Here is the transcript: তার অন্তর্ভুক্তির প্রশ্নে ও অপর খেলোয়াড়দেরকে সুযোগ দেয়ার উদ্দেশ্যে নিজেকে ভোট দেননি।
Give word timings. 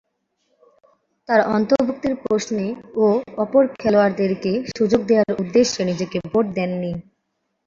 তার 1.29 1.41
অন্তর্ভুক্তির 1.49 2.13
প্রশ্নে 2.23 2.67
ও 2.95 3.05
অপর 3.37 3.63
খেলোয়াড়দেরকে 3.75 4.51
সুযোগ 4.77 5.01
দেয়ার 5.05 5.31
উদ্দেশ্যে 5.41 5.81
নিজেকে 5.89 6.17
ভোট 6.29 6.45
দেননি। 6.57 6.91